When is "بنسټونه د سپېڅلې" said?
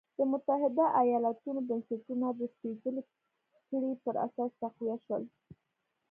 1.69-3.03